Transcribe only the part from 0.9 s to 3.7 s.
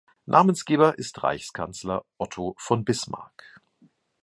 ist Reichskanzler Otto von Bismarck.